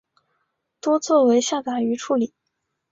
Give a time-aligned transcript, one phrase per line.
[0.79, 2.33] 多做为下杂鱼处理。